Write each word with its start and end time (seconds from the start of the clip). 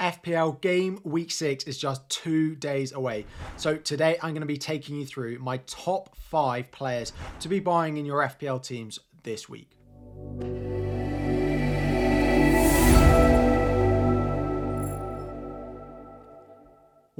FPL 0.00 0.60
game 0.60 0.98
week 1.04 1.30
six 1.30 1.64
is 1.64 1.76
just 1.76 2.08
two 2.08 2.56
days 2.56 2.92
away. 2.92 3.26
So 3.56 3.76
today 3.76 4.16
I'm 4.22 4.30
going 4.30 4.40
to 4.40 4.46
be 4.46 4.56
taking 4.56 4.96
you 4.96 5.06
through 5.06 5.38
my 5.38 5.58
top 5.66 6.16
five 6.16 6.70
players 6.72 7.12
to 7.40 7.48
be 7.48 7.60
buying 7.60 7.98
in 7.98 8.06
your 8.06 8.22
FPL 8.22 8.62
teams 8.62 8.98
this 9.22 9.48
week. 9.48 9.70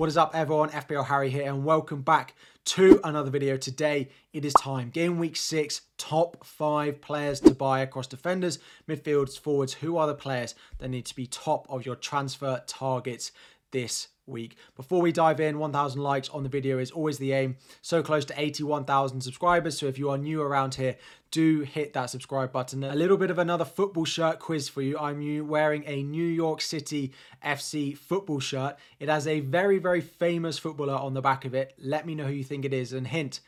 What 0.01 0.09
is 0.09 0.17
up 0.17 0.35
everyone, 0.35 0.71
FPL 0.71 1.05
Harry 1.05 1.29
here 1.29 1.47
and 1.47 1.63
welcome 1.63 2.01
back 2.01 2.35
to 2.65 3.01
another 3.05 3.29
video. 3.29 3.59
Today 3.59 4.09
it 4.33 4.47
is 4.47 4.55
time, 4.55 4.89
game 4.89 5.19
week 5.19 5.37
6, 5.37 5.83
top 5.99 6.43
5 6.43 7.03
players 7.03 7.39
to 7.41 7.51
buy 7.51 7.81
across 7.81 8.07
defenders, 8.07 8.61
midfielders, 8.89 9.39
forwards. 9.39 9.75
Who 9.75 9.99
are 9.99 10.07
the 10.07 10.15
players 10.15 10.55
that 10.79 10.89
need 10.89 11.05
to 11.05 11.15
be 11.15 11.27
top 11.27 11.67
of 11.69 11.85
your 11.85 11.97
transfer 11.97 12.63
targets 12.67 13.33
this 13.71 14.09
week. 14.27 14.57
Before 14.77 15.01
we 15.03 15.13
dive 15.13 15.41
in, 15.41 15.59
1,000 15.59 16.01
likes 16.01 16.29
on 16.29 16.43
the 16.43 16.49
video 16.49 16.79
is 16.79 16.91
always 16.91 17.19
the 17.19 17.33
aim. 17.33 17.57
So 17.83 18.03
close 18.03 18.25
to 18.27 18.41
81,000 18.41 19.21
subscribers. 19.21 19.79
So 19.79 19.87
if 19.87 19.99
you 19.99 20.09
are 20.11 20.19
new 20.19 20.41
around 20.41 20.75
here, 20.75 20.97
do 21.31 21.61
hit 21.61 21.93
that 21.93 22.11
subscribe 22.11 22.53
button. 22.53 22.85
A 22.85 22.95
little 22.95 23.17
bit 23.17 23.31
of 23.31 23.39
another 23.39 23.65
football 23.65 24.05
shirt 24.05 24.39
quiz 24.39 24.69
for 24.69 24.83
you. 24.83 24.99
I'm 24.99 25.49
wearing 25.49 25.85
a 25.87 26.03
New 26.03 26.27
York 26.27 26.61
City 26.61 27.13
FC 27.45 27.97
football 27.97 28.41
shirt. 28.41 28.77
It 28.99 29.09
has 29.09 29.27
a 29.27 29.41
very, 29.41 29.79
very 29.79 30.01
famous 30.01 30.59
footballer 30.59 30.95
on 30.95 31.15
the 31.15 31.23
back 31.23 31.45
of 31.45 31.55
it. 31.55 31.75
Let 31.79 32.07
me 32.07 32.15
know 32.15 32.27
who 32.27 32.33
you 32.33 32.45
think 32.45 32.65
it 32.65 32.73
is. 32.73 32.93
And 32.93 33.07
hint, 33.07 33.41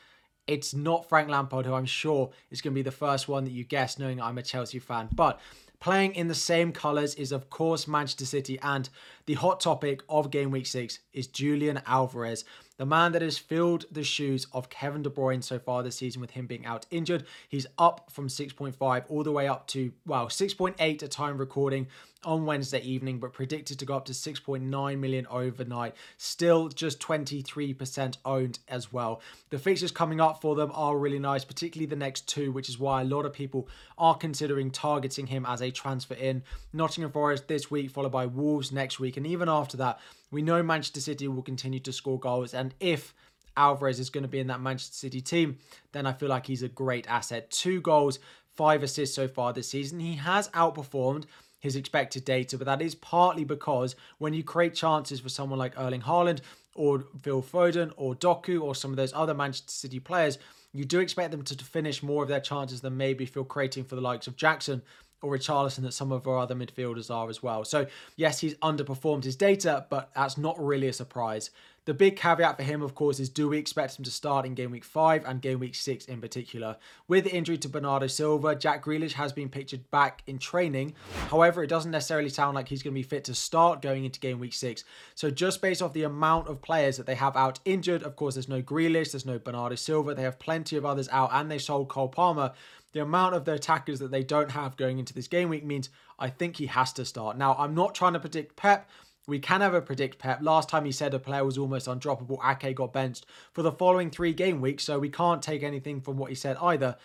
it's 0.47 0.75
not 0.75 1.09
Frank 1.09 1.29
Lampard, 1.29 1.67
who 1.67 1.75
I'm 1.75 1.87
sure 1.87 2.31
is 2.51 2.61
going 2.61 2.73
to 2.73 2.79
be 2.79 2.83
the 2.83 2.91
first 2.91 3.29
one 3.29 3.45
that 3.45 3.53
you 3.53 3.65
guess, 3.65 3.99
knowing 3.99 4.21
I'm 4.21 4.39
a 4.39 4.43
Chelsea 4.43 4.81
fan. 4.81 5.09
But 5.13 5.41
Playing 5.83 6.15
in 6.15 6.29
the 6.29 6.35
same 6.37 6.71
colours 6.71 7.17
is, 7.17 7.33
of 7.33 7.51
course, 7.51 7.89
Manchester 7.89 8.25
City, 8.25 8.57
and 8.63 8.89
the 9.27 9.35
hot 9.35 9.59
topic 9.59 10.05
of 10.09 10.31
game 10.31 10.53
week 10.53 10.69
six 10.69 11.01
is 11.13 11.27
Julian 11.27 11.83
Alvarez, 11.87 12.45
the 12.77 12.87
man 12.87 13.13
that 13.13 13.23
has 13.23 13.39
filled 13.39 13.87
the 13.91 14.03
shoes 14.03 14.47
of 14.53 14.71
Kevin 14.71 15.03
De 15.03 15.11
Bruyne 15.11 15.43
so 15.43 15.59
far 15.59 15.83
this 15.83 15.97
season 15.97 16.21
with 16.21 16.33
him 16.33 16.47
being 16.47 16.67
out 16.67 16.87
injured. 16.91 17.25
He's 17.49 17.67
up 17.79 18.11
from 18.11 18.29
6.5 18.29 19.05
all 19.09 19.23
the 19.23 19.33
way 19.33 19.49
up 19.49 19.67
to, 19.69 19.93
well, 20.07 20.27
6.8 20.27 21.03
at 21.03 21.11
time 21.11 21.39
recording 21.39 21.87
on 22.25 22.47
Wednesday 22.47 22.81
evening, 22.81 23.19
but 23.19 23.33
predicted 23.33 23.79
to 23.79 23.85
go 23.85 23.95
up 23.95 24.05
to 24.05 24.13
6.9 24.13 24.99
million 24.99 25.27
overnight. 25.29 25.95
Still 26.17 26.69
just 26.69 27.01
23% 27.01 28.17
owned 28.25 28.59
as 28.69 28.93
well. 28.93 29.21
The 29.51 29.59
fixtures 29.59 29.91
coming 29.91 30.21
up 30.21 30.41
for 30.41 30.55
them 30.55 30.71
are 30.75 30.97
really 30.97 31.19
nice, 31.19 31.45
particularly 31.45 31.87
the 31.87 31.97
next 31.97 32.29
two, 32.29 32.53
which 32.53 32.69
is 32.69 32.79
why 32.79 33.03
a 33.03 33.05
lot 33.05 33.27
of 33.27 33.33
people 33.33 33.69
are 33.99 34.17
considering 34.17 34.71
targeting 34.71 35.27
him 35.27 35.45
as 35.47 35.61
a 35.61 35.71
transfer 35.71 36.15
in. 36.15 36.43
Nottingham 36.73 37.13
Forest 37.13 37.49
this 37.49 37.71
week, 37.71 37.91
followed 37.91 38.13
by 38.13 38.27
Wolves 38.27 38.73
next 38.73 39.01
week, 39.01 39.17
and 39.17 39.27
even 39.27 39.49
after 39.49 39.77
that, 39.79 39.99
we 40.31 40.41
know 40.41 40.63
Manchester 40.63 41.01
City 41.01 41.29
will 41.29 41.43
continue 41.43 41.81
to 41.81 41.93
score 41.93 42.19
goals, 42.19 42.55
and 42.63 42.73
if 42.79 43.13
Alvarez 43.57 43.99
is 43.99 44.09
going 44.09 44.23
to 44.23 44.29
be 44.29 44.39
in 44.39 44.47
that 44.47 44.61
Manchester 44.61 44.95
City 44.95 45.21
team, 45.21 45.59
then 45.91 46.07
I 46.07 46.13
feel 46.13 46.29
like 46.29 46.47
he's 46.47 46.63
a 46.63 46.69
great 46.69 47.09
asset. 47.09 47.51
Two 47.51 47.81
goals, 47.81 48.21
five 48.55 48.85
assists 48.85 49.17
so 49.17 49.27
far 49.27 49.53
this 49.53 49.69
season. 49.69 49.99
He 49.99 50.15
has 50.15 50.49
outperformed 50.51 51.25
his 51.59 51.75
expected 51.75 52.25
data, 52.25 52.57
but 52.57 52.67
that 52.67 52.81
is 52.81 52.95
partly 52.95 53.43
because 53.43 53.97
when 54.19 54.33
you 54.33 54.45
create 54.45 54.77
chances 54.77 55.19
for 55.19 55.29
someone 55.29 55.59
like 55.59 55.77
Erling 55.77 56.03
Haaland 56.03 56.39
or 56.77 57.05
Phil 57.23 57.43
Foden 57.43 57.91
or 57.97 58.15
Doku 58.15 58.63
or 58.63 58.77
some 58.77 58.93
of 58.93 58.97
those 58.97 59.13
other 59.13 59.35
Manchester 59.35 59.73
City 59.73 59.99
players, 59.99 60.39
you 60.73 60.85
do 60.85 61.01
expect 61.01 61.33
them 61.33 61.43
to 61.43 61.65
finish 61.65 62.01
more 62.01 62.23
of 62.23 62.29
their 62.29 62.41
chances 62.41 62.81
than 62.81 62.97
maybe 62.97 63.27
Phil 63.27 63.43
creating 63.43 63.83
for 63.83 63.97
the 63.97 64.01
likes 64.01 64.29
of 64.29 64.37
Jackson 64.37 64.83
or 65.21 65.37
Richarlison 65.37 65.83
that 65.83 65.95
some 65.95 66.13
of 66.13 66.29
our 66.29 66.39
other 66.39 66.55
midfielders 66.55 67.11
are 67.11 67.29
as 67.29 67.43
well. 67.43 67.65
So, 67.65 67.87
yes, 68.17 68.41
he's 68.41 68.55
underperformed 68.57 69.25
his 69.25 69.37
data, 69.37 69.87
but 69.89 70.11
that's 70.15 70.37
not 70.37 70.63
really 70.63 70.89
a 70.89 70.93
surprise. 70.93 71.51
The 71.85 71.95
big 71.95 72.15
caveat 72.15 72.57
for 72.57 72.63
him, 72.63 72.81
of 72.81 72.95
course, 72.95 73.19
is 73.19 73.29
do 73.29 73.49
we 73.49 73.59
expect 73.59 73.99
him 73.99 74.05
to 74.05 74.11
start 74.13 74.47
in 74.47 74.55
game 74.55 74.71
week 74.71 74.85
five 74.85 75.25
and 75.25 75.43
game 75.43 75.59
week 75.59 75.75
six 75.75 76.05
in 76.05 76.21
particular? 76.21 76.77
With 77.09 77.25
the 77.25 77.35
injury 77.35 77.59
to 77.59 77.69
Bernardo 77.69 78.07
Silva, 78.07 78.55
Jack 78.55 78.85
Grealish 78.85 79.15
has 79.15 79.33
been 79.33 79.49
pictured 79.49 79.91
back 79.91 80.23
in 80.29 80.39
training. 80.39 80.95
However, 81.29 81.65
it 81.65 81.67
doesn't 81.67 81.91
necessarily 81.91 82.29
sound 82.29 82.55
like 82.55 82.69
he's 82.69 82.85
going 82.85 82.95
to 82.95 82.99
be 83.01 83.03
fit 83.03 83.25
to 83.25 83.35
start 83.35 83.83
going 83.83 84.05
into 84.05 84.21
game 84.21 84.39
week 84.39 84.55
six. 84.55 84.85
So, 85.17 85.29
just 85.29 85.61
based 85.61 85.83
off 85.83 85.93
the 85.93 86.05
amount 86.05 86.47
of 86.47 86.63
players 86.63 86.99
that 86.99 87.07
they 87.07 87.17
have 87.17 87.37
out 87.37 87.59
injured, 87.65 88.05
of 88.05 88.15
course, 88.15 88.35
there's 88.35 88.49
no 88.49 88.63
Grealish, 88.63 89.11
there's 89.11 89.27
no 89.27 89.41
Bernardo 89.41 89.75
Silva, 89.75 90.15
they 90.15 90.23
have 90.23 90.39
plenty 90.39 90.77
of 90.77 90.87
others 90.87 91.09
out, 91.11 91.31
and 91.33 91.51
they 91.51 91.59
sold 91.59 91.89
Cole 91.89 92.09
Palmer 92.09 92.53
the 92.93 93.01
amount 93.01 93.35
of 93.35 93.45
the 93.45 93.55
attackers 93.55 93.99
that 94.01 94.11
they 94.11 94.23
don't 94.23 94.51
have 94.51 94.77
going 94.77 94.99
into 94.99 95.15
this 95.15 95.27
game 95.27 95.49
week 95.49 95.65
means 95.65 95.89
I 96.19 96.29
think 96.29 96.59
he 96.59 96.67
has 96.67 96.93
to 96.95 97.05
start. 97.05 97.39
Now, 97.39 97.57
I'm 97.59 97.75
not 97.75 97.95
trying 97.95 98.13
to 98.13 98.21
predict 98.21 98.55
Pep. 98.55 98.89
We 99.29 99.39
can 99.39 99.61
never 99.61 99.81
predict 99.81 100.19
Pep. 100.19 100.41
Last 100.43 100.69
time 100.69 100.85
he 100.85 100.93
said 100.93 101.15
a 101.15 101.19
player 101.19 101.45
was 101.45 101.57
almost 101.57 101.87
undroppable, 101.87 102.39
Ake 102.45 102.75
got 102.75 102.93
benched 102.93 103.25
for 103.53 103.63
the 103.63 103.71
following 103.71 104.11
three 104.11 104.33
game 104.33 104.61
weeks, 104.61 104.85
so 104.85 104.99
we 104.99 105.11
can't 105.11 105.43
take 105.43 105.63
anything 105.63 106.01
from 106.01 106.17
what 106.17 106.31
he 106.31 106.35
said 106.35 106.57
either. 106.61 106.97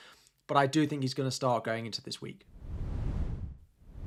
But 0.48 0.58
I 0.58 0.66
do 0.66 0.88
think 0.88 1.04
he's 1.04 1.14
going 1.14 1.30
to 1.30 1.36
start 1.36 1.64
going 1.64 1.86
into 1.86 2.02
this 2.02 2.22
week. 2.22 2.48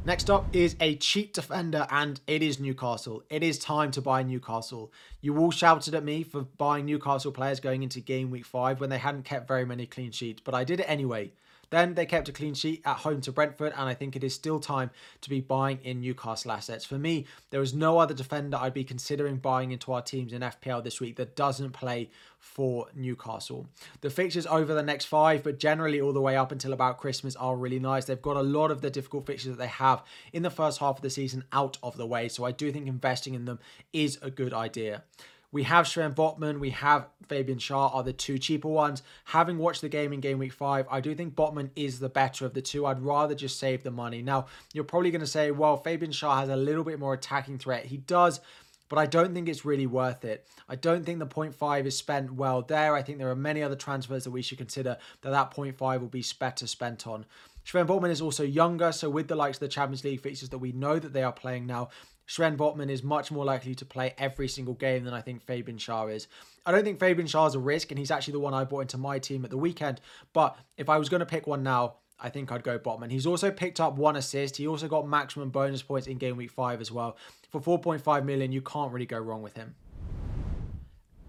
Next 0.05 0.31
up 0.31 0.47
is 0.55 0.77
a 0.81 0.97
cheap 0.97 1.35
defender, 1.35 1.87
and 1.91 2.21
it 2.27 2.43
is 2.43 2.59
Newcastle. 2.59 3.23
It 3.29 3.43
is 3.43 3.59
time 3.59 3.91
to 3.93 4.01
buy 4.01 4.23
Newcastle. 4.23 4.91
You 5.21 5.39
all 5.39 5.51
shouted 5.51 5.95
at 5.95 6.03
me 6.03 6.23
for 6.25 6.41
buying 6.41 6.87
Newcastle 6.87 7.33
players 7.33 7.61
going 7.61 7.83
into 7.83 8.01
game 8.01 8.31
week 8.31 8.47
five 8.47 8.81
when 8.81 8.89
they 8.89 8.99
hadn't 8.99 9.25
kept 9.25 9.47
very 9.47 9.67
many 9.67 9.87
clean 9.87 10.11
sheets, 10.11 10.41
but 10.43 10.55
I 10.55 10.65
did 10.65 10.81
it 10.81 10.89
anyway. 10.89 11.33
Then 11.71 11.95
they 11.95 12.07
kept 12.07 12.29
a 12.29 12.33
clean 12.33 12.55
sheet 12.55 12.83
at 12.85 12.99
home 12.99 13.21
to 13.23 13.33
Brentford, 13.33 13.73
and 13.77 13.89
I 13.89 13.95
think 13.95 14.17
it 14.17 14.25
is 14.25 14.35
still 14.35 14.61
time 14.61 14.91
to 15.21 15.31
be 15.31 15.41
buying 15.41 15.79
in 15.83 16.01
Newcastle 16.01 16.53
assets. 16.53 16.85
For 16.85 16.99
me, 16.99 17.27
there 17.51 17.63
is 17.63 17.73
no 17.73 17.99
other 17.99 18.15
defender 18.15 18.59
I'd 18.61 18.75
be 18.75 18.85
considering 18.85 19.37
buying 19.37 19.71
into 19.71 19.93
our 19.93 20.03
teams 20.03 20.33
in 20.33 20.43
FPL 20.43 20.83
this 20.83 21.01
week 21.01 21.17
that 21.17 21.37
doesn't 21.37 21.71
play 21.71 22.11
for 22.39 22.87
Newcastle. 22.95 23.67
The 24.01 24.11
fixtures 24.11 24.47
over 24.47 24.75
the 24.75 24.83
next 24.83 25.05
five, 25.05 25.43
but 25.43 25.59
generally 25.59 26.01
all 26.01 26.13
the 26.13 26.21
way 26.21 26.37
up 26.37 26.53
until 26.53 26.73
about 26.73 26.99
Christmas, 26.99 27.37
are 27.37 27.57
really 27.57 27.79
nice. 27.79 28.07
They've 28.07 28.21
got 28.21 28.37
a 28.37 28.43
lot 28.43 28.71
of 28.71 28.81
the 28.81 28.91
difficult 28.91 29.27
fixtures 29.27 29.53
that 29.53 29.63
they 29.63 29.69
have 29.69 30.03
in 30.33 30.43
the 30.43 30.51
first 30.51 30.81
half 30.81 30.97
of 30.97 31.03
the 31.03 31.11
season 31.11 31.45
out 31.53 31.79
of 31.83 31.97
the 31.97 32.07
way, 32.07 32.29
so 32.29 32.45
I 32.45 32.53
do 32.53 32.73
think 32.73 32.87
investing 32.87 33.35
in 33.35 33.45
them 33.45 33.61
is 33.93 34.19
a 34.23 34.31
good 34.31 34.53
idea. 34.53 35.05
We 35.53 35.65
have 35.65 35.89
Sven 35.89 36.15
Botman, 36.15 36.61
we 36.61 36.71
have 36.71 37.09
Fabian 37.29 37.59
Schär 37.59 37.95
are 37.95 38.03
the 38.03 38.13
two 38.13 38.39
cheaper 38.39 38.69
ones. 38.69 39.03
Having 39.27 39.59
watched 39.59 39.81
the 39.81 39.89
game 39.89 40.13
in 40.13 40.21
game 40.21 40.39
week 40.39 40.53
five, 40.53 40.87
I 40.91 41.01
do 41.01 41.15
think 41.15 41.35
Botman 41.35 41.71
is 41.75 41.99
the 41.99 42.09
better 42.09 42.47
of 42.47 42.55
the 42.55 42.63
two. 42.63 42.87
I'd 42.87 43.01
rather 43.01 43.35
just 43.35 43.59
save 43.59 43.83
the 43.83 43.91
money. 43.91 44.23
Now, 44.23 44.47
you're 44.73 44.85
probably 44.85 45.11
going 45.11 45.21
to 45.21 45.27
say, 45.27 45.51
well, 45.51 45.77
Fabian 45.77 46.13
Schär 46.13 46.37
has 46.37 46.49
a 46.49 46.57
little 46.57 46.85
bit 46.85 46.99
more 46.99 47.15
attacking 47.15 47.59
threat. 47.59 47.87
He 47.87 47.97
does, 47.97 48.41
but 48.89 48.99
I 48.99 49.07
don't 49.07 49.33
think 49.33 49.49
it's 49.49 49.65
really 49.65 49.87
worth 49.87 50.25
it. 50.25 50.47
I 50.69 50.75
don't 50.75 51.05
think 51.05 51.21
the 51.21 51.27
0.5 51.27 51.87
is 51.87 51.97
spent 51.97 52.33
well 52.35 52.63
there. 52.63 52.95
I 52.95 53.03
think 53.03 53.19
there 53.19 53.31
are 53.31 53.37
many 53.37 53.63
other 53.63 53.77
transfers 53.77 54.25
that 54.25 54.33
we 54.33 54.43
should 54.43 54.59
consider 54.59 54.99
that 55.23 55.31
that 55.31 55.55
0.5 55.55 56.01
will 56.01 56.09
be 56.09 56.25
better 56.39 56.67
spent 56.67 57.07
on. 57.07 57.25
Sven 57.65 57.87
Botman 57.87 58.11
is 58.11 58.21
also 58.21 58.43
younger, 58.43 58.93
so 58.93 59.09
with 59.09 59.29
the 59.29 59.37
likes 59.37 59.59
of 59.59 59.61
the 59.61 59.69
Champions 59.69 60.05
League 60.05 60.21
fixtures 60.21 60.49
that 60.49 60.59
we 60.59 60.73
know 60.73 60.99
that 60.99 61.13
they 61.13 61.23
are 61.23 61.33
playing 61.33 61.67
now, 61.67 61.89
Sven 62.27 62.57
Botman 62.57 62.91
is 62.91 63.03
much 63.03 63.31
more 63.31 63.45
likely 63.45 63.75
to 63.75 63.85
play 63.85 64.15
every 64.17 64.49
single 64.49 64.75
game 64.75 65.05
than 65.05 65.15
I 65.15 65.21
think 65.21 65.43
Fabian 65.43 65.79
Schär 65.79 66.15
is. 66.15 66.29
I 66.65 66.73
don't 66.73 66.85
think 66.85 67.01
Fabian 67.01 67.27
Schär 67.27 67.49
is 67.49 67.55
a 67.55 67.59
risk, 67.59 67.91
and 67.91 67.99
he's 67.99 68.11
actually 68.11 68.33
the 68.33 68.41
one 68.41 68.55
I 68.55 68.65
brought 68.65 68.83
into 68.83 68.99
my 68.99 69.19
team 69.19 69.45
at 69.45 69.51
the 69.51 69.59
weekend. 69.59 70.01
But 70.33 70.57
if 70.77 70.89
I 70.89 70.99
was 70.99 71.09
going 71.09 71.21
to 71.21 71.27
pick 71.27 71.47
one 71.47 71.63
now, 71.63 71.95
I 72.21 72.29
think 72.29 72.53
I'd 72.53 72.63
go 72.63 72.79
Botman. 72.79 73.11
He's 73.11 73.27
also 73.27 73.51
picked 73.51 73.81
up 73.81 73.97
one 73.97 74.17
assist. 74.17 74.57
He 74.57 74.67
also 74.69 74.89
got 74.89 75.09
maximum 75.09 75.51
bonus 75.51 75.83
points 75.83 76.07
in 76.07 76.19
game 76.19 76.37
week 76.37 76.51
five 76.51 76.81
as 76.81 76.93
well. 76.93 77.17
For 77.51 77.61
4.5 77.61 78.25
million, 78.25 78.53
you 78.53 78.63
can't 78.63 78.93
really 78.93 79.07
go 79.07 79.19
wrong 79.19 79.43
with 79.43 79.57
him. 79.57 79.75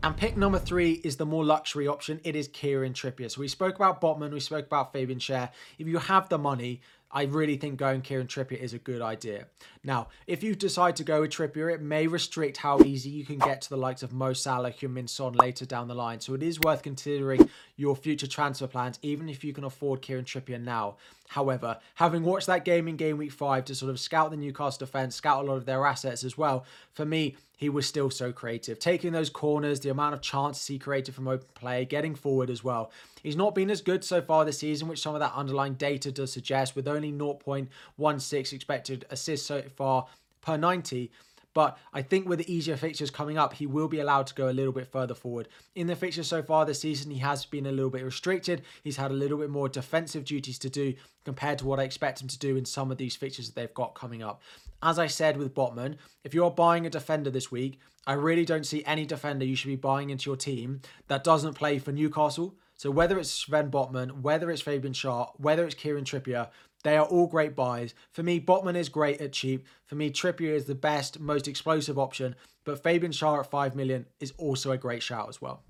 And 0.04 0.18
pick 0.18 0.36
number 0.36 0.58
three 0.58 0.94
is 1.04 1.18
the 1.18 1.28
more 1.28 1.46
luxury 1.46 1.88
option. 1.88 2.20
It 2.24 2.36
is 2.36 2.48
Kieran 2.48 2.94
Trippier. 2.94 3.30
So 3.30 3.40
we 3.40 3.48
spoke 3.48 3.76
about 3.76 4.02
Botman, 4.02 4.34
we 4.34 4.40
spoke 4.40 4.66
about 4.66 4.94
Fabian 4.94 5.20
Schär. 5.20 5.50
If 5.78 5.88
you 5.88 6.00
have 6.00 6.28
the 6.28 6.40
money, 6.40 6.82
I 7.12 7.24
really 7.24 7.56
think 7.58 7.78
going 7.78 8.02
Kieran 8.02 8.26
Trippier 8.26 8.58
is 8.58 8.74
a 8.74 8.80
good 8.80 9.02
idea. 9.02 9.46
Now, 9.84 10.08
if 10.26 10.42
you 10.42 10.56
decide 10.56 10.96
to 10.96 11.04
go 11.04 11.22
with 11.22 11.32
Trippier, 11.32 11.72
it 11.72 11.82
may 11.82 12.08
restrict 12.08 12.58
how 12.58 12.80
easy 12.82 13.12
you 13.12 13.26
can 13.26 13.38
get 13.38 13.62
to 13.62 13.70
the 13.70 13.78
likes 13.78 14.02
of 14.02 14.12
Mo 14.12 14.34
Salah, 14.34 14.72
Heung-min 14.72 15.08
Son 15.08 15.34
later 15.34 15.66
down 15.68 15.88
the 15.88 15.94
line. 15.94 16.20
So 16.20 16.34
it 16.34 16.42
is 16.42 16.60
worth 16.60 16.82
considering 16.82 17.50
your 17.76 17.96
future 17.96 18.28
transfer 18.28 18.66
plans, 18.66 18.98
even 19.04 19.30
if 19.30 19.44
you 19.44 19.54
can 19.54 19.66
afford 19.66 20.02
Kieran 20.02 20.26
Trippier 20.26 20.60
now. 20.60 20.96
However, 21.32 21.78
having 21.96 22.24
watched 22.24 22.48
that 22.48 22.66
game 22.66 22.90
in 22.90 22.98
game 22.98 23.18
week 23.18 23.32
five 23.32 23.64
to 23.66 23.74
sort 23.74 23.90
of 23.90 24.02
scout 24.02 24.32
the 24.32 24.38
Newcastle 24.38 24.86
defence, 24.86 25.16
scout 25.16 25.46
a 25.46 25.48
lot 25.48 25.56
of 25.56 25.66
their 25.66 25.86
assets 25.86 26.26
as 26.26 26.38
well, 26.38 26.66
for 26.92 27.06
me, 27.06 27.38
he 27.56 27.70
was 27.70 27.88
still 27.88 28.10
so 28.10 28.34
creative. 28.34 28.80
Taking 28.80 29.14
those 29.14 29.30
corners, 29.30 29.80
the 29.80 29.88
amount 29.88 30.14
of 30.14 30.20
chances 30.20 30.68
he 30.68 30.78
created 30.78 31.16
from 31.16 31.30
open 31.30 31.48
play, 31.54 31.86
getting 31.86 32.16
forward 32.16 32.50
as 32.50 32.66
well. 32.66 32.92
He's 33.24 33.38
not 33.38 33.56
been 33.56 33.72
as 33.72 33.82
good 33.82 34.04
so 34.04 34.22
far 34.22 34.44
this 34.44 34.58
season, 34.58 34.90
which 34.90 35.00
some 35.00 35.16
of 35.16 35.22
that 35.22 35.32
underlying 35.34 35.76
data 35.76 36.12
does 36.12 36.34
suggest, 36.34 36.76
with 36.76 36.86
only 36.86 37.14
0.16 37.14 38.52
expected 38.52 39.06
assists 39.10 39.48
so 39.48 39.62
far 39.78 40.08
per 40.42 40.58
90. 40.58 41.12
But 41.54 41.78
I 41.94 42.02
think 42.02 42.28
with 42.28 42.40
the 42.40 42.54
easier 42.54 42.78
fixtures 42.78 43.12
coming 43.12 43.38
up, 43.38 43.54
he 43.54 43.66
will 43.66 43.88
be 43.88 44.00
allowed 44.00 44.28
to 44.28 44.36
go 44.36 44.50
a 44.50 44.52
little 44.52 44.72
bit 44.72 44.88
further 44.88 45.14
forward. 45.14 45.50
In 45.76 45.88
the 45.88 45.96
fixtures 45.96 46.28
so 46.28 46.42
far 46.42 46.66
this 46.66 46.80
season, 46.80 47.12
he 47.12 47.20
has 47.20 47.46
been 47.46 47.66
a 47.66 47.72
little 47.72 47.90
bit 47.90 48.06
restricted. 48.06 48.62
He's 48.84 48.98
had 48.98 49.12
a 49.12 49.16
little 49.16 49.38
bit 49.38 49.50
more 49.50 49.68
defensive 49.68 50.24
duties 50.24 50.60
to 50.60 50.70
do 50.70 50.94
compared 51.26 51.60
to 51.60 51.68
what 51.68 51.80
I 51.80 51.84
expect 51.84 52.22
him 52.22 52.28
to 52.30 52.40
do 52.40 52.56
in 52.56 52.66
some 52.66 52.92
of 52.92 52.98
these 52.98 53.16
fixtures 53.16 53.48
that 53.48 53.56
they've 53.56 53.74
got 53.74 53.96
coming 53.96 54.24
up. 54.24 54.42
As 54.82 54.98
I 54.98 55.08
said 55.08 55.38
with 55.38 55.54
Botman, 55.54 55.98
if 56.24 56.34
you're 56.34 56.52
buying 56.52 56.86
a 56.86 56.90
defender 56.90 57.30
this 57.30 57.52
week, 57.52 57.80
I 58.08 58.14
really 58.14 58.46
don't 58.46 58.66
see 58.66 58.84
any 58.86 59.06
defender 59.06 59.46
you 59.46 59.56
should 59.56 59.68
be 59.68 59.76
buying 59.76 60.10
into 60.10 60.30
your 60.30 60.38
team 60.38 60.82
that 61.08 61.24
doesn't 61.24 61.54
play 61.54 61.78
for 61.78 61.92
Newcastle. 61.92 62.56
So 62.76 62.90
whether 62.90 63.20
it's 63.20 63.30
Sven 63.30 63.70
Botman, 63.70 64.22
whether 64.22 64.50
it's 64.50 64.64
Fabian 64.64 64.94
Schär, 64.94 65.30
whether 65.38 65.66
it's 65.66 65.76
Kieran 65.76 66.04
Trippier, 66.04 66.50
they 66.82 66.98
are 66.98 67.06
all 67.06 67.28
great 67.28 67.56
buys. 67.56 67.94
For 68.12 68.24
me, 68.24 68.40
Botman 68.40 68.76
is 68.76 68.90
great 68.90 69.22
at 69.22 69.34
cheap. 69.34 69.68
For 69.86 69.96
me, 69.96 70.10
Trippier 70.10 70.54
is 70.54 70.66
the 70.66 70.76
best, 70.76 71.20
most 71.20 71.48
explosive 71.48 71.98
option. 72.00 72.36
But 72.64 72.82
Fabian 72.84 73.12
Schär 73.12 73.40
at 73.40 73.50
5 73.50 73.76
million 73.76 74.06
is 74.20 74.34
also 74.38 74.72
a 74.72 74.78
great 74.78 75.04
shout 75.04 75.30
as 75.30 75.42
well. 75.42 75.64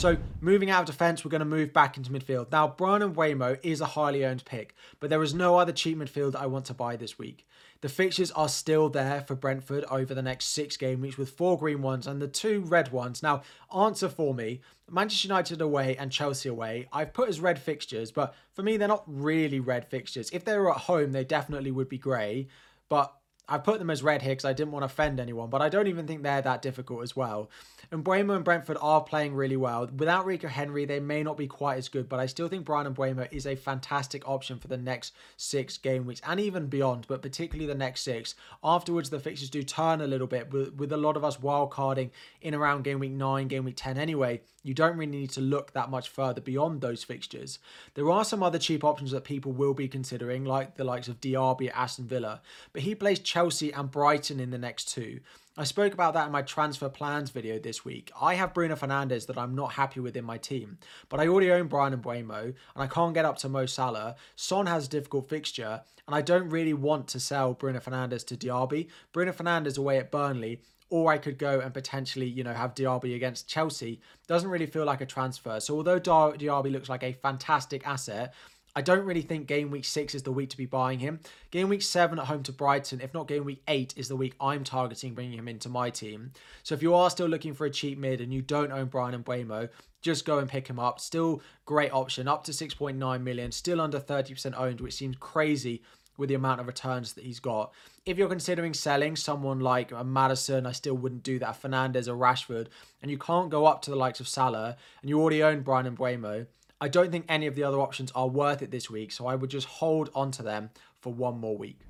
So 0.00 0.16
moving 0.40 0.70
out 0.70 0.80
of 0.80 0.86
defence, 0.86 1.26
we're 1.26 1.30
going 1.30 1.40
to 1.40 1.44
move 1.44 1.74
back 1.74 1.98
into 1.98 2.10
midfield. 2.10 2.50
Now, 2.50 2.68
Bryan 2.68 3.12
Mbeumo 3.12 3.58
is 3.62 3.82
a 3.82 3.84
highly 3.84 4.24
owned 4.24 4.46
pick, 4.46 4.74
but 4.98 5.10
there 5.10 5.22
is 5.22 5.34
no 5.34 5.58
other 5.58 5.72
cheap 5.72 5.98
midfield 5.98 6.34
I 6.34 6.46
want 6.46 6.64
to 6.66 6.74
buy 6.74 6.96
this 6.96 7.18
week. 7.18 7.46
The 7.82 7.90
fixtures 7.90 8.30
are 8.30 8.48
still 8.48 8.88
there 8.88 9.20
for 9.20 9.34
Brentford 9.34 9.84
over 9.90 10.14
the 10.14 10.22
next 10.22 10.46
six 10.46 10.78
game 10.78 11.02
weeks 11.02 11.18
with 11.18 11.28
four 11.28 11.58
green 11.58 11.82
ones 11.82 12.06
and 12.06 12.18
the 12.18 12.28
two 12.28 12.62
red 12.62 12.92
ones. 12.92 13.22
Now, 13.22 13.42
answer 13.76 14.08
for 14.08 14.32
me 14.32 14.62
Manchester 14.90 15.28
United 15.28 15.60
away 15.60 15.98
and 15.98 16.10
Chelsea 16.10 16.48
away, 16.48 16.88
I've 16.94 17.12
put 17.12 17.28
as 17.28 17.38
red 17.38 17.58
fixtures, 17.58 18.10
but 18.10 18.34
for 18.54 18.62
me, 18.62 18.78
they're 18.78 18.88
not 18.88 19.04
really 19.06 19.60
red 19.60 19.84
fixtures. 19.84 20.30
If 20.32 20.46
they 20.46 20.56
were 20.56 20.70
at 20.70 20.80
home, 20.80 21.12
they 21.12 21.24
definitely 21.24 21.72
would 21.72 21.90
be 21.90 21.98
grey, 21.98 22.48
but 22.88 23.19
I 23.50 23.58
put 23.58 23.80
them 23.80 23.90
as 23.90 24.02
red 24.02 24.22
here 24.22 24.30
because 24.30 24.44
I 24.44 24.52
didn't 24.52 24.70
want 24.70 24.82
to 24.82 24.86
offend 24.86 25.18
anyone, 25.18 25.50
but 25.50 25.60
I 25.60 25.68
don't 25.68 25.88
even 25.88 26.06
think 26.06 26.22
they're 26.22 26.40
that 26.40 26.62
difficult 26.62 27.02
as 27.02 27.16
well. 27.16 27.50
And 27.90 28.04
Mbeumo 28.04 28.36
and 28.36 28.44
Brentford 28.44 28.76
are 28.80 29.00
playing 29.00 29.34
really 29.34 29.56
well. 29.56 29.88
Without 29.96 30.24
Rico 30.24 30.46
Henry, 30.46 30.84
they 30.84 31.00
may 31.00 31.24
not 31.24 31.36
be 31.36 31.48
quite 31.48 31.76
as 31.76 31.88
good, 31.88 32.08
but 32.08 32.20
I 32.20 32.26
still 32.26 32.46
think 32.46 32.64
Bryan 32.64 32.94
Mbeumo 32.94 33.26
is 33.32 33.46
a 33.46 33.56
fantastic 33.56 34.28
option 34.28 34.60
for 34.60 34.68
the 34.68 34.76
next 34.76 35.12
six 35.36 35.76
game 35.76 36.06
weeks 36.06 36.20
and 36.24 36.38
even 36.38 36.68
beyond, 36.68 37.06
but 37.08 37.22
particularly 37.22 37.66
the 37.66 37.74
next 37.74 38.02
six. 38.02 38.36
Afterwards, 38.62 39.10
the 39.10 39.18
fixtures 39.18 39.50
do 39.50 39.64
turn 39.64 40.00
a 40.00 40.06
little 40.06 40.28
bit 40.28 40.52
with, 40.52 40.74
with 40.74 40.92
a 40.92 40.96
lot 40.96 41.16
of 41.16 41.24
us 41.24 41.38
wildcarding 41.38 42.10
in 42.40 42.54
around 42.54 42.84
game 42.84 43.00
week 43.00 43.10
nine, 43.10 43.48
game 43.48 43.64
week 43.64 43.74
10 43.76 43.98
anyway. 43.98 44.40
You 44.62 44.74
don't 44.74 44.96
really 44.96 45.10
need 45.10 45.30
to 45.30 45.40
look 45.40 45.72
that 45.72 45.90
much 45.90 46.10
further 46.10 46.40
beyond 46.40 46.82
those 46.82 47.02
fixtures. 47.02 47.58
There 47.94 48.10
are 48.10 48.24
some 48.24 48.42
other 48.42 48.58
cheap 48.58 48.84
options 48.84 49.10
that 49.10 49.24
people 49.24 49.52
will 49.52 49.74
be 49.74 49.88
considering, 49.88 50.44
like 50.44 50.76
the 50.76 50.84
likes 50.84 51.08
of 51.08 51.20
Diaby 51.20 51.68
at 51.68 51.76
Aston 51.76 52.06
Villa, 52.06 52.42
but 52.72 52.82
he 52.82 52.94
plays 52.94 53.18
and 53.40 53.90
Brighton 53.90 54.38
in 54.38 54.50
the 54.50 54.58
next 54.58 54.92
two. 54.92 55.20
I 55.56 55.64
spoke 55.64 55.94
about 55.94 56.12
that 56.12 56.26
in 56.26 56.32
my 56.32 56.42
transfer 56.42 56.90
plans 56.90 57.30
video 57.30 57.58
this 57.58 57.84
week. 57.84 58.12
I 58.20 58.34
have 58.34 58.52
Bruno 58.52 58.76
Fernandes 58.76 59.26
that 59.26 59.38
I'm 59.38 59.54
not 59.54 59.72
happy 59.72 59.98
with 59.98 60.14
in 60.14 60.24
my 60.24 60.36
team, 60.36 60.76
but 61.08 61.20
I 61.20 61.26
already 61.26 61.50
own 61.50 61.66
Bryan 61.66 61.96
Mbeumo 61.96 62.42
and 62.42 62.54
I 62.76 62.86
can't 62.86 63.14
get 63.14 63.24
up 63.24 63.38
to 63.38 63.48
Mo 63.48 63.64
Salah. 63.64 64.16
Son 64.36 64.66
has 64.66 64.86
a 64.86 64.90
difficult 64.90 65.30
fixture 65.30 65.80
and 66.06 66.14
I 66.14 66.20
don't 66.20 66.50
really 66.50 66.74
want 66.74 67.08
to 67.08 67.20
sell 67.20 67.54
Bruno 67.54 67.80
Fernandes 67.80 68.26
to 68.26 68.36
Diaby. 68.36 68.88
Bruno 69.12 69.32
Fernandes 69.32 69.78
away 69.78 69.98
at 69.98 70.10
Burnley 70.10 70.60
or 70.90 71.10
I 71.10 71.16
could 71.16 71.38
go 71.38 71.60
and 71.60 71.72
potentially, 71.72 72.26
you 72.26 72.44
know, 72.44 72.52
have 72.52 72.74
Diaby 72.74 73.16
against 73.16 73.48
Chelsea. 73.48 74.00
Doesn't 74.26 74.50
really 74.50 74.66
feel 74.66 74.84
like 74.84 75.00
a 75.00 75.06
transfer. 75.06 75.60
So 75.60 75.76
although 75.76 75.98
Diaby 75.98 76.70
looks 76.70 76.90
like 76.90 77.02
a 77.02 77.14
fantastic 77.14 77.86
asset, 77.86 78.34
I 78.74 78.82
don't 78.82 79.04
really 79.04 79.22
think 79.22 79.48
game 79.48 79.70
week 79.70 79.84
six 79.84 80.14
is 80.14 80.22
the 80.22 80.30
week 80.30 80.50
to 80.50 80.56
be 80.56 80.66
buying 80.66 81.00
him. 81.00 81.20
Game 81.50 81.68
week 81.68 81.82
seven 81.82 82.18
at 82.20 82.26
home 82.26 82.44
to 82.44 82.52
Brighton, 82.52 83.00
if 83.00 83.12
not 83.12 83.26
game 83.26 83.44
week 83.44 83.62
eight, 83.66 83.92
is 83.96 84.08
the 84.08 84.16
week 84.16 84.34
I'm 84.40 84.62
targeting 84.62 85.14
bringing 85.14 85.38
him 85.38 85.48
into 85.48 85.68
my 85.68 85.90
team. 85.90 86.32
So 86.62 86.74
if 86.74 86.82
you 86.82 86.94
are 86.94 87.10
still 87.10 87.26
looking 87.26 87.52
for 87.52 87.66
a 87.66 87.70
cheap 87.70 87.98
mid 87.98 88.20
and 88.20 88.32
you 88.32 88.42
don't 88.42 88.70
own 88.70 88.86
Bryan 88.86 89.14
and 89.14 89.24
Mbeumo, 89.24 89.68
just 90.02 90.24
go 90.24 90.38
and 90.38 90.48
pick 90.48 90.68
him 90.68 90.78
up. 90.78 91.00
Still 91.00 91.42
great 91.66 91.92
option, 91.92 92.28
up 92.28 92.44
to 92.44 92.52
6.9 92.52 93.22
million, 93.22 93.50
still 93.52 93.80
under 93.80 93.98
30% 93.98 94.54
owned, 94.56 94.80
which 94.80 94.94
seems 94.94 95.16
crazy 95.18 95.82
with 96.16 96.28
the 96.28 96.34
amount 96.34 96.60
of 96.60 96.66
returns 96.66 97.14
that 97.14 97.24
he's 97.24 97.40
got. 97.40 97.72
If 98.06 98.18
you're 98.18 98.28
considering 98.28 98.74
selling 98.74 99.16
someone 99.16 99.58
like 99.58 99.90
a 99.90 100.04
Maddison, 100.04 100.66
I 100.66 100.72
still 100.72 100.94
wouldn't 100.94 101.22
do 101.22 101.38
that. 101.40 101.60
Fernandes 101.60 102.08
or 102.08 102.14
Rashford, 102.14 102.68
and 103.02 103.10
you 103.10 103.18
can't 103.18 103.50
go 103.50 103.66
up 103.66 103.82
to 103.82 103.90
the 103.90 103.96
likes 103.96 104.20
of 104.20 104.28
Salah, 104.28 104.76
and 105.00 105.08
you 105.08 105.20
already 105.20 105.42
own 105.42 105.62
Bryan 105.62 105.86
and 105.86 105.98
Mbeumo. 105.98 106.46
I 106.80 106.88
don't 106.88 107.12
think 107.12 107.26
any 107.28 107.46
of 107.46 107.54
the 107.54 107.62
other 107.62 107.78
options 107.78 108.10
are 108.12 108.26
worth 108.26 108.62
it 108.62 108.70
this 108.70 108.88
week, 108.88 109.12
so 109.12 109.26
I 109.26 109.34
would 109.34 109.50
just 109.50 109.66
hold 109.66 110.08
on 110.14 110.30
to 110.32 110.42
them 110.42 110.70
for 110.94 111.12
one 111.12 111.38
more 111.38 111.56
week. 111.56 111.80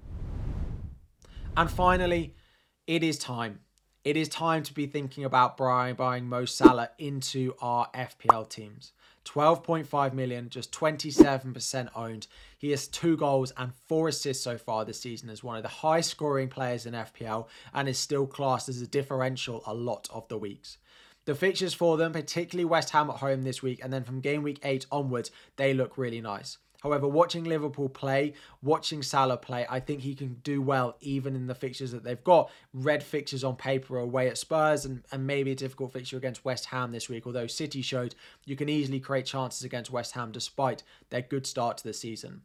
And 1.56 1.70
finally, 1.70 2.34
it 2.86 3.04
is 3.04 3.18
time. 3.18 3.60
It 4.02 4.16
is 4.16 4.28
time 4.28 4.62
to 4.64 4.74
be 4.74 4.86
thinking 4.86 5.24
about 5.24 5.56
buying, 5.56 5.94
buying 5.94 6.26
Mo 6.26 6.44
Salah 6.44 6.90
into 6.98 7.54
our 7.60 7.88
FPL 7.94 8.48
teams. 8.48 8.92
12.5 9.26 10.14
million, 10.14 10.48
just 10.48 10.72
27% 10.72 11.90
owned. 11.94 12.26
He 12.58 12.70
has 12.70 12.88
two 12.88 13.16
goals 13.16 13.52
and 13.56 13.72
four 13.86 14.08
assists 14.08 14.42
so 14.42 14.56
far 14.56 14.84
this 14.84 15.00
season 15.00 15.28
as 15.28 15.44
one 15.44 15.56
of 15.56 15.62
the 15.62 15.68
high 15.68 16.00
scoring 16.00 16.48
players 16.48 16.86
in 16.86 16.94
FPL 16.94 17.46
and 17.74 17.88
is 17.88 17.98
still 17.98 18.26
classed 18.26 18.68
as 18.68 18.80
a 18.80 18.86
differential 18.86 19.62
a 19.66 19.74
lot 19.74 20.08
of 20.12 20.26
the 20.28 20.38
weeks. 20.38 20.78
The 21.26 21.34
fixtures 21.34 21.74
for 21.74 21.96
them, 21.96 22.12
particularly 22.12 22.64
West 22.64 22.90
Ham 22.90 23.10
at 23.10 23.16
home 23.16 23.42
this 23.42 23.62
week, 23.62 23.80
and 23.82 23.92
then 23.92 24.04
from 24.04 24.20
game 24.20 24.42
week 24.42 24.58
8 24.62 24.86
onwards, 24.90 25.30
they 25.56 25.74
look 25.74 25.98
really 25.98 26.20
nice. 26.20 26.58
However, 26.82 27.06
watching 27.06 27.44
Liverpool 27.44 27.90
play, 27.90 28.32
watching 28.62 29.02
Salah 29.02 29.36
play, 29.36 29.66
I 29.68 29.80
think 29.80 30.00
he 30.00 30.14
can 30.14 30.34
do 30.42 30.62
well 30.62 30.96
even 31.00 31.36
in 31.36 31.46
the 31.46 31.54
fixtures 31.54 31.92
that 31.92 32.04
they've 32.04 32.24
got. 32.24 32.50
Red 32.72 33.02
fixtures 33.02 33.44
on 33.44 33.56
paper 33.56 33.98
away 33.98 34.28
at 34.28 34.38
Spurs 34.38 34.86
and, 34.86 35.02
and 35.12 35.26
maybe 35.26 35.52
a 35.52 35.54
difficult 35.56 35.92
fixture 35.92 36.16
against 36.16 36.44
West 36.44 36.66
Ham 36.66 36.92
this 36.92 37.08
week, 37.08 37.26
although 37.26 37.46
City 37.46 37.82
showed 37.82 38.14
you 38.46 38.56
can 38.56 38.70
easily 38.70 38.98
create 38.98 39.26
chances 39.26 39.62
against 39.62 39.90
West 39.90 40.12
Ham 40.12 40.32
despite 40.32 40.82
their 41.10 41.22
good 41.22 41.46
start 41.46 41.76
to 41.78 41.84
the 41.84 41.92
season. 41.92 42.42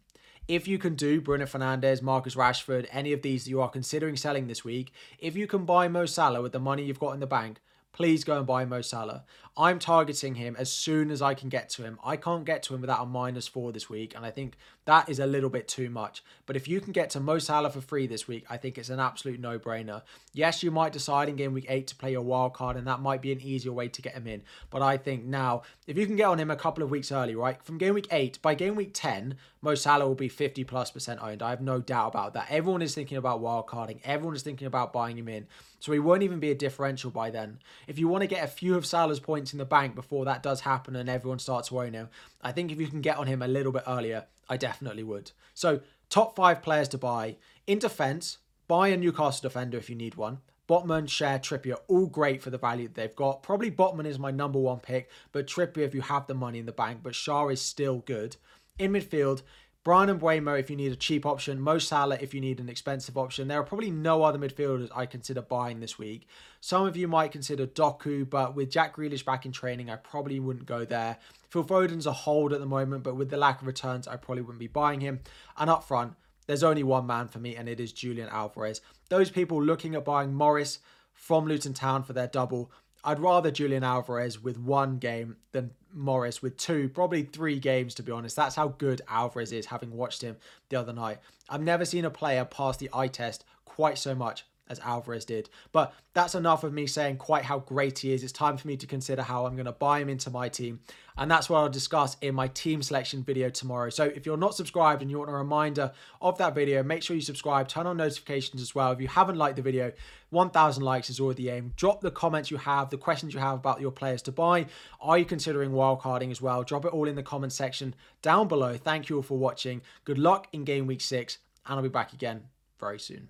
If 0.48 0.68
you 0.68 0.78
can 0.78 0.96
do 0.96 1.22
Bruno 1.22 1.46
Fernandes, 1.46 2.04
Marcus 2.04 2.36
Rashford, 2.36 2.88
any 2.92 3.14
of 3.14 3.22
these 3.22 3.46
that 3.46 3.50
you 3.50 3.62
are 3.62 3.70
considering 3.70 4.16
selling 4.16 4.48
this 4.48 4.64
week, 4.64 4.92
if 5.18 5.36
you 5.36 5.48
can 5.48 5.66
buy 5.66 5.88
Mo 5.88 6.06
Salah 6.06 6.42
with 6.42 6.52
the 6.52 6.60
money 6.60 6.84
you've 6.84 7.00
got 7.00 7.14
in 7.14 7.20
the 7.20 7.26
bank, 7.26 7.62
please 7.96 8.24
go 8.26 8.38
and 8.38 8.46
buy 8.46 8.66
Mo 8.66 8.82
Salah. 8.82 9.24
I'm 9.58 9.80
targeting 9.80 10.36
him 10.36 10.58
as 10.60 10.70
soon 10.70 11.10
as 11.10 11.22
I 11.22 11.34
can 11.34 11.48
get 11.48 11.70
to 11.70 11.84
him. 11.84 11.98
I 12.04 12.18
can't 12.18 12.44
get 12.44 12.62
to 12.64 12.76
him 12.76 12.82
without 12.82 13.02
a 13.02 13.06
minus 13.06 13.48
four 13.48 13.72
this 13.72 13.90
week, 13.90 14.14
and 14.14 14.26
I 14.26 14.30
think 14.30 14.58
that 14.84 15.08
is 15.08 15.18
a 15.18 15.26
little 15.26 15.50
bit 15.50 15.70
too 15.70 15.90
much. 15.90 16.24
But 16.46 16.58
if 16.58 16.68
you 16.68 16.82
can 16.82 16.92
get 16.92 17.10
to 17.12 17.22
Mo 17.22 17.40
Salah 17.40 17.70
for 17.70 17.80
free 17.80 18.06
this 18.06 18.28
week, 18.28 18.46
I 18.50 18.58
think 18.58 18.78
it's 18.78 18.90
an 18.90 19.00
absolute 19.00 19.40
no 19.40 19.58
brainer. 19.58 20.02
Yes, 20.34 20.62
you 20.62 20.72
might 20.72 20.92
decide 20.92 21.30
in 21.30 21.38
game 21.38 21.54
week 21.54 21.68
eight 21.70 21.88
to 21.88 21.96
play 21.96 22.12
your 22.12 22.22
wild 22.22 22.54
card, 22.54 22.76
and 22.76 22.86
that 22.88 23.00
might 23.00 23.22
be 23.22 23.32
an 23.32 23.40
easier 23.40 23.72
way 23.72 23.88
to 23.88 24.02
get 24.02 24.14
him 24.14 24.28
in. 24.28 24.42
But 24.70 24.82
I 24.82 24.98
think 24.98 25.24
now, 25.24 25.62
if 25.88 25.98
you 25.98 26.06
can 26.06 26.18
get 26.18 26.28
on 26.28 26.38
him 26.38 26.52
a 26.52 26.58
couple 26.58 26.84
of 26.84 26.92
weeks 26.92 27.12
early, 27.12 27.36
right, 27.36 27.64
from 27.64 27.78
game 27.78 27.94
week 27.94 28.10
eight, 28.12 28.42
by 28.42 28.56
game 28.56 28.76
week 28.76 28.92
10, 28.94 29.36
Mo 29.62 29.74
Salah 29.74 30.06
will 30.06 30.16
be 30.16 30.28
50 30.28 30.66
plus 30.66 30.92
percent 30.92 31.22
owned. 31.24 31.42
I 31.42 31.52
have 31.52 31.62
no 31.62 31.80
doubt 31.80 32.10
about 32.10 32.34
that. 32.34 32.48
Everyone 32.50 32.82
is 32.82 32.94
thinking 32.94 33.18
about 33.18 33.40
wild 33.40 33.68
carding, 33.68 34.02
everyone 34.04 34.36
is 34.36 34.44
thinking 34.44 34.68
about 34.68 34.92
buying 34.92 35.18
him 35.18 35.30
in. 35.30 35.48
So 35.80 35.92
he 35.92 36.00
won't 36.00 36.24
even 36.24 36.40
be 36.40 36.52
a 36.52 36.56
differential 36.56 37.12
by 37.12 37.30
then. 37.30 37.60
If 37.88 38.00
you 38.00 38.08
want 38.08 38.22
to 38.22 38.28
get 38.28 38.44
a 38.44 38.48
few 38.48 38.76
of 38.76 38.86
Salah's 38.86 39.20
points 39.20 39.45
in 39.54 39.60
the 39.60 39.66
bank 39.66 39.96
before 39.96 40.26
that 40.26 40.44
does 40.44 40.62
happen 40.62 40.96
and 40.96 41.10
everyone 41.10 41.40
starts 41.40 41.72
worrying 41.72 41.94
him, 41.94 42.10
I 42.42 42.52
think 42.52 42.72
if 42.72 42.80
you 42.80 42.88
can 42.88 43.02
get 43.02 43.18
on 43.18 43.28
him 43.28 43.42
a 43.42 43.48
little 43.48 43.72
bit 43.72 43.84
earlier, 43.88 44.26
I 44.50 44.58
definitely 44.58 45.04
would. 45.04 45.32
So 45.54 45.82
top 46.10 46.36
five 46.36 46.62
players 46.62 46.88
to 46.90 46.98
buy. 46.98 47.38
In 47.68 47.80
defence, 47.80 48.38
buy 48.68 48.90
a 48.90 48.98
Newcastle 48.98 49.50
defender 49.50 49.78
if 49.78 49.90
you 49.90 49.96
need 49.96 50.16
one. 50.16 50.40
Botman, 50.68 51.06
Schär, 51.06 51.40
Trippier, 51.40 51.78
all 51.88 52.08
great 52.08 52.42
for 52.42 52.50
the 52.50 52.58
value 52.58 52.88
that 52.88 52.96
they've 52.96 53.16
got. 53.16 53.44
Probably 53.44 53.70
Botman 53.70 54.08
is 54.08 54.18
my 54.18 54.32
number 54.32 54.58
one 54.58 54.80
pick, 54.80 55.10
but 55.32 55.46
Trippier 55.46 55.86
if 55.86 55.94
you 55.94 56.02
have 56.02 56.26
the 56.26 56.34
money 56.34 56.60
in 56.60 56.66
the 56.66 56.72
bank, 56.72 57.02
but 57.04 57.14
Schär 57.14 57.54
is 57.54 57.62
still 57.62 58.00
good. 58.00 58.36
In 58.80 58.92
midfield, 58.94 59.44
Bryan 59.86 60.20
Mbeumo 60.20 60.60
if 60.60 60.72
you 60.72 60.76
need 60.76 60.92
a 60.92 60.96
cheap 60.96 61.28
option, 61.28 61.62
Mo 61.62 61.78
Salah 61.78 62.18
if 62.20 62.34
you 62.34 62.42
need 62.42 62.60
an 62.60 62.70
expensive 62.70 63.20
option. 63.20 63.48
There 63.48 63.60
are 63.60 63.64
probably 63.64 63.92
no 63.92 64.24
other 64.24 64.40
midfielders 64.40 64.90
I 64.96 65.06
consider 65.06 65.44
buying 65.44 65.80
this 65.80 66.00
week. 66.00 66.28
Some 66.60 66.88
of 66.88 66.98
you 66.98 67.08
might 67.08 67.32
consider 67.32 67.68
Doku, 67.68 68.28
but 68.28 68.56
with 68.56 68.72
Jack 68.72 68.96
Grealish 68.96 69.24
back 69.24 69.46
in 69.46 69.52
training, 69.52 69.92
I 69.92 69.98
probably 69.98 70.40
wouldn't 70.40 70.66
go 70.66 70.86
there. 70.86 71.18
Phil 71.52 71.64
Foden's 71.64 72.08
a 72.08 72.12
hold 72.12 72.52
at 72.52 72.62
the 72.62 72.66
moment, 72.66 73.04
but 73.04 73.16
with 73.16 73.30
the 73.30 73.38
lack 73.38 73.62
of 73.62 73.68
returns, 73.68 74.08
I 74.08 74.16
probably 74.16 74.42
wouldn't 74.42 74.60
be 74.60 74.66
buying 74.66 75.02
him. 75.02 75.20
And 75.56 75.70
up 75.70 75.84
front, 75.84 76.16
there's 76.48 76.64
only 76.64 76.82
one 76.82 77.06
man 77.06 77.28
for 77.28 77.38
me, 77.38 77.56
and 77.56 77.70
it 77.70 77.80
is 77.80 77.94
Julian 77.94 78.30
Alvarez. 78.30 78.82
Those 79.10 79.30
people 79.30 79.62
looking 79.62 79.94
at 79.94 80.04
buying 80.04 80.34
Morris 80.34 80.80
from 81.14 81.46
Luton 81.46 81.76
Town 81.76 82.02
for 82.02 82.14
their 82.14 82.28
double, 82.28 82.72
I'd 83.06 83.20
rather 83.20 83.52
Julian 83.52 83.84
Alvarez 83.84 84.42
with 84.42 84.58
one 84.58 84.98
game 84.98 85.38
than 85.52 85.72
Morris 85.94 86.42
with 86.42 86.58
two, 86.58 86.90
probably 86.90 87.24
three 87.24 87.60
games, 87.60 87.94
to 87.96 88.04
be 88.04 88.12
honest. 88.12 88.36
That's 88.36 88.56
how 88.56 88.70
good 88.70 89.02
Alvarez 89.08 89.52
is, 89.52 89.68
having 89.68 89.92
watched 89.92 90.24
him 90.24 90.38
the 90.70 90.78
other 90.78 90.92
night. 90.92 91.20
I've 91.48 91.62
never 91.62 91.86
seen 91.86 92.04
a 92.04 92.10
player 92.10 92.44
pass 92.44 92.78
the 92.78 92.90
eye 92.92 93.08
test 93.08 93.46
quite 93.64 94.00
so 94.00 94.16
much 94.16 94.46
as 94.68 94.80
Alvarez 94.80 95.26
did. 95.26 95.50
But 95.72 95.94
that's 96.14 96.34
enough 96.34 96.64
of 96.64 96.74
me 96.74 96.88
saying 96.88 97.18
quite 97.18 97.44
how 97.44 97.60
great 97.60 98.00
he 98.00 98.12
is. 98.12 98.24
It's 98.24 98.34
time 98.34 98.58
for 98.58 98.68
me 98.68 98.78
to 98.78 98.88
consider 98.88 99.22
how 99.22 99.46
I'm 99.46 99.56
going 99.56 99.66
to 99.66 99.72
buy 99.72 100.00
him 100.00 100.10
into 100.10 100.32
my 100.32 100.50
team. 100.50 100.80
And 101.18 101.32
that's 101.32 101.50
what 101.50 101.60
I'll 101.60 101.70
discuss 101.70 102.18
in 102.22 102.36
my 102.36 102.48
team 102.50 102.82
selection 102.82 103.24
video 103.24 103.50
tomorrow. 103.50 103.90
So 103.90 104.04
if 104.04 104.26
you're 104.26 104.38
not 104.38 104.56
subscribed 104.56 105.02
and 105.02 105.10
you 105.10 105.18
want 105.18 105.30
a 105.30 105.34
reminder 105.34 105.92
of 106.22 106.38
that 106.40 106.54
video, 106.54 106.84
make 106.84 107.04
sure 107.04 107.16
you 107.16 107.22
subscribe, 107.22 107.68
turn 107.68 107.88
on 107.88 107.98
notifications 107.98 108.62
as 108.62 108.76
well. 108.76 108.92
If 108.92 109.00
you 109.00 109.08
haven't 109.08 109.38
liked 109.38 109.56
the 109.56 109.62
video, 109.62 109.94
1,000 110.32 110.84
likes 110.84 111.10
is 111.10 111.20
already 111.20 111.44
the 111.44 111.50
aim. 111.52 111.74
Drop 111.78 112.02
the 112.02 112.12
comments 112.12 112.52
you 112.52 112.58
have, 112.58 112.90
the 112.90 112.98
questions 112.98 113.34
you 113.34 113.40
have 113.40 113.56
about 113.56 113.80
your 113.80 113.92
players 113.92 114.22
to 114.24 114.32
buy. 114.32 114.66
Are 115.00 115.18
you 115.18 115.26
considering 115.26 115.72
wildcarding 115.72 116.32
as 116.32 116.42
well? 116.42 116.64
Drop 116.64 116.84
it 116.84 116.94
all 116.94 117.08
in 117.08 117.16
the 117.16 117.24
comment 117.24 117.54
section 117.54 117.96
down 118.22 118.48
below. 118.48 118.76
Thank 118.76 119.08
you 119.08 119.18
all 119.18 119.22
for 119.22 119.38
watching. 119.38 119.82
Good 120.04 120.18
luck 120.18 120.48
in 120.52 120.66
game 120.66 120.86
week 120.86 121.02
six, 121.02 121.38
and 121.66 121.78
I'll 121.78 121.84
be 121.84 121.90
back 121.90 122.12
again 122.12 122.44
very 122.78 123.00
soon. 123.00 123.30